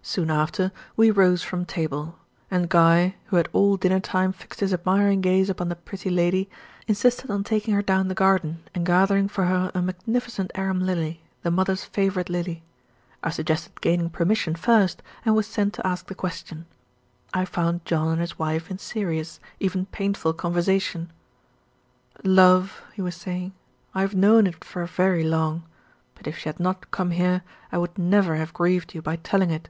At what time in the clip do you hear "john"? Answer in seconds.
17.84-18.08